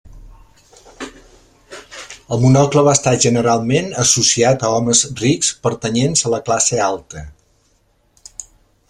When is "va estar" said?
2.87-3.13